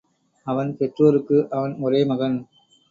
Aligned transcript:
அவன் 0.47 0.77
பெற்றோருக்கு 0.77 1.47
அவன் 1.49 1.75
ஒரே 1.79 2.05
மகன். 2.05 2.37